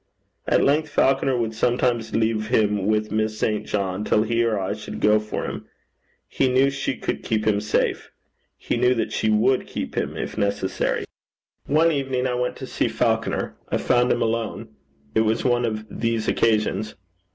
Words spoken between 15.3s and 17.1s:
one of these occasions.